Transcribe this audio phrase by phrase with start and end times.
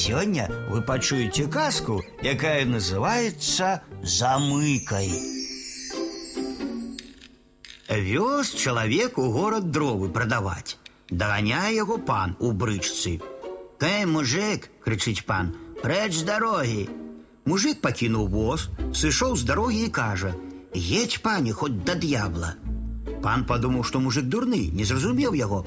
[0.00, 5.11] Сегодня вы пачуеце казку, якая называется замыкай.
[7.89, 10.77] Вёз чалавек у горад дровы прадаваць.
[11.09, 13.19] Даганяе яго пан у брычцы.
[13.81, 15.51] Эй, мужик, крычыць пан,
[15.83, 16.87] прэч з дарогі.
[17.43, 22.55] Мужик пакінуў воз, сышоў з дарогі і кажа: « Едь, пане, хоць да д'ябла.
[23.21, 25.65] Пан падумаў, што мужик дурны, не зразумеў яго.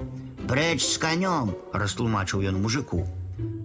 [0.48, 3.04] Прэч з канём, растлумачыў ён мужику.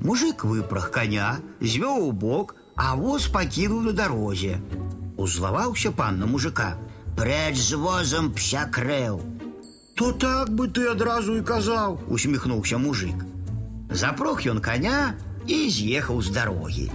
[0.05, 4.59] Мужик выпраг коня, звёў у бок, а воз пакінуў на дарозе.
[5.17, 6.75] Узлаваўся пан на мужика.
[7.17, 9.23] Прэч з возам пся крэў.
[9.95, 13.23] То так бы ты адразу і казаў, усміхнуўся мужик.
[13.91, 15.15] Запрог ён коня
[15.47, 16.87] і з'ехаў з дарогі.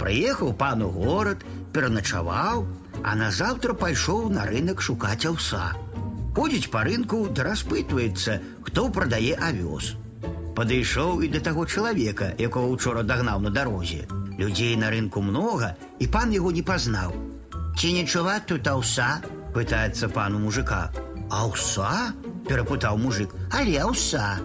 [0.00, 2.64] Прыехаў пан у горад, пераначаваў,
[3.04, 5.76] а назаўтра пайшоў на рынок шукаць аўса.
[6.36, 9.94] Ходзіць па рынку да распытваецца, хто прадае авёс.
[10.56, 14.06] Падышоў і да таго чалавека, якога учора дагнаў на дарозе.
[14.38, 17.12] Людзей на рынку многа, і пан яго не пазнаў.
[17.76, 19.20] Ці не чуваць тут аўса?
[19.56, 20.92] пытаецца пан у мужика.
[21.30, 22.12] Аўса?
[22.48, 23.34] перапытаў мужик.
[23.50, 24.38] Але аўса.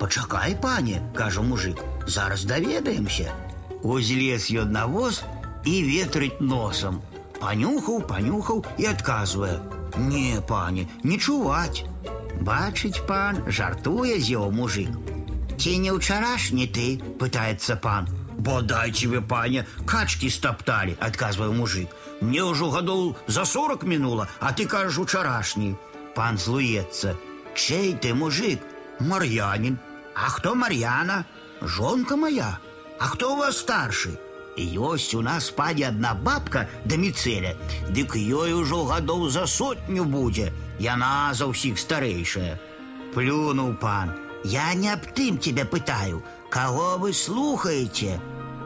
[0.00, 3.32] Пачакай, пане, кажа мужик, зараз даведаемся.
[3.82, 5.22] Узлез ён на воз
[5.64, 7.00] і ветрыць носам.
[7.40, 11.84] Панюхаў, панюхаў і адказвае: « Не, пане, не чуваць.
[12.40, 14.92] Бачыць пан, жартуе з яго мужик.
[15.60, 18.08] Ці не ўчарашні ты, пытаецца пан.
[18.38, 21.92] Бодай тебе, пане, качки стоптали, адказвае мужик.
[22.20, 25.76] Мне ўжо гадоў за сорок мінула, а ты кажаш учарашні.
[26.14, 27.16] Пан злуецца.
[27.54, 28.60] Чей ты, мужик?
[29.00, 29.78] Мар'янин.
[30.14, 31.24] А хто Мар'яна?
[31.60, 32.58] Жонка моя.
[32.98, 34.18] А хто у вас старшы?
[34.56, 37.56] Ёсць у нас пане одна бабка да міцэля,
[37.88, 40.52] Дык ёй ужо гадоў за сотню будзе.
[40.78, 42.58] Яна за ўсіх старэйшая.
[43.14, 44.23] Плюнуў пан.
[44.44, 48.20] Я не аб тым тебя пытаю, кого вы слухаете?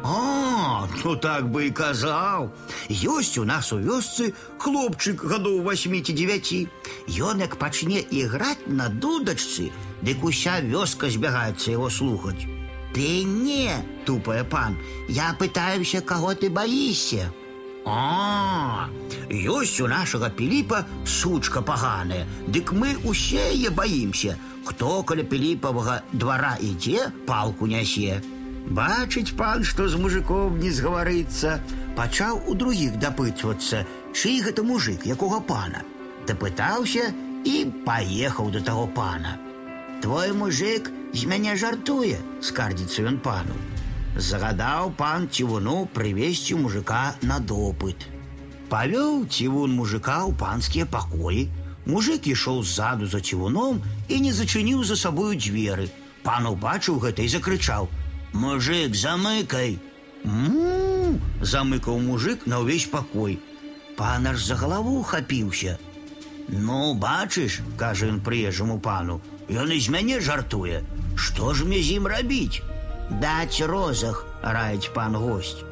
[0.07, 2.53] А, ну так бы і казаў.
[2.93, 6.69] Ёсць у нас у вёсцы хлопчык гадоў 8 ці 9.
[7.09, 9.73] Ён як пачне іграць на дудачцы,
[10.05, 12.45] дык уся вёска збягаецца яго слухаць.
[12.93, 13.73] Ты не,
[14.05, 14.77] тупая пан,
[15.09, 17.33] я пытаюся, кого ты боишься.
[17.85, 18.89] А,
[19.29, 24.37] ёсць у нашага Піліпа сучка паганая, дык мы усе яе баімся.
[24.65, 28.23] Хто каля Піліпавага двара ідзе, палку нясе.
[28.65, 31.61] Бачыць пан, што з мужиком не згаварыцца,
[31.97, 33.85] пачаў у другіх дапытвацца,
[34.17, 35.85] чый гэта мужик, якога пана.
[36.25, 37.13] Дапытаўся
[37.45, 39.37] і паехаў да таго пана.
[40.01, 43.53] Твой мужик з мяне жартуе, скардзіцца ён пану.
[44.16, 48.08] Загадаў пан цівуну прывесці мужика на допыт.
[48.70, 51.50] Павёў цівун мужика ў панскія пакоі.
[51.86, 55.90] Мужик ішоў ззаду за цівуном і не зачыніў за сабою дзверы.
[56.24, 57.90] Пан убачыў гэта і закрычаў:
[58.34, 59.80] «Мужик, замыкай!
[60.24, 61.18] Му!
[61.42, 63.40] замыкаў мужик на ўвесь пакой.
[63.98, 65.80] Пан аж за галаву хапіўся.
[66.50, 70.84] Ну, бачыш, кажа ён прыезжаму пану, Ён з мяне жартуе.
[71.16, 72.62] Што ж мне з ім рабіць?
[73.11, 75.65] Даць розах, раіць пан гость.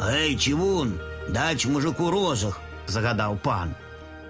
[0.00, 0.98] Эй, цівун,
[1.28, 3.74] даць мужику розах, загадаў пан.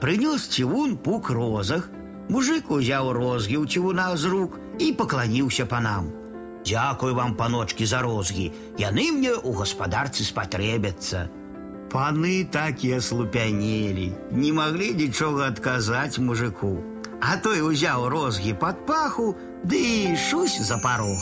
[0.00, 1.90] Прынёс цівун пук розах,
[2.28, 6.12] мужик узяў розгі ў цівуна з рук і пакланіўся панам.
[6.64, 8.52] Дзякуй вам, паночки, за розгі.
[8.78, 11.28] Яны мне ў гаспадарцы спатрэбяцца.
[11.90, 16.78] Паны так і аслупянелі, не маглі нічога адказаць мужику.
[17.20, 19.34] А той узяў розгі пад паху,
[19.64, 21.18] ды і шусь за парог.